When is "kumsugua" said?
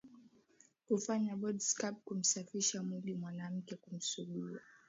3.75-4.59